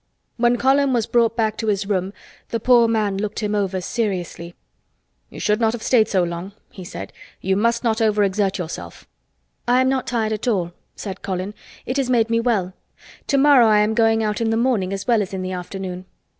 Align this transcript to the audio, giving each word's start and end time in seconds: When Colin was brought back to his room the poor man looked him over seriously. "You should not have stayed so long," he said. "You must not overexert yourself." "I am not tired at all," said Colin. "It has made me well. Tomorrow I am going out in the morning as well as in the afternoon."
When 0.37 0.57
Colin 0.57 0.93
was 0.93 1.05
brought 1.05 1.35
back 1.35 1.57
to 1.57 1.67
his 1.67 1.85
room 1.85 2.11
the 2.49 2.59
poor 2.59 2.87
man 2.87 3.17
looked 3.19 3.37
him 3.41 3.53
over 3.53 3.79
seriously. 3.79 4.55
"You 5.29 5.39
should 5.39 5.61
not 5.61 5.73
have 5.73 5.83
stayed 5.83 6.07
so 6.07 6.23
long," 6.23 6.53
he 6.71 6.83
said. 6.83 7.13
"You 7.39 7.55
must 7.55 7.83
not 7.83 8.01
overexert 8.01 8.57
yourself." 8.57 9.07
"I 9.67 9.79
am 9.79 9.89
not 9.89 10.07
tired 10.07 10.33
at 10.33 10.47
all," 10.47 10.71
said 10.95 11.21
Colin. 11.21 11.53
"It 11.85 11.97
has 11.97 12.09
made 12.09 12.31
me 12.31 12.39
well. 12.39 12.73
Tomorrow 13.27 13.67
I 13.67 13.77
am 13.81 13.93
going 13.93 14.23
out 14.23 14.41
in 14.41 14.49
the 14.49 14.57
morning 14.57 14.91
as 14.91 15.05
well 15.05 15.21
as 15.21 15.35
in 15.35 15.43
the 15.43 15.51
afternoon." 15.51 16.05